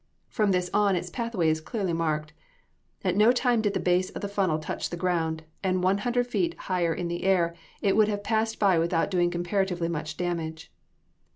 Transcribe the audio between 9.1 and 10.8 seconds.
doing comparatively much damage.